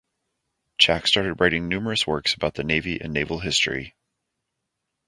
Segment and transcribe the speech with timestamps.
[0.79, 3.93] Chack started writing numerous works about the Navy and naval history.